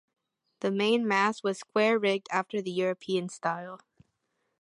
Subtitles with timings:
[0.61, 3.81] The mainmast was square-rigged after the European style.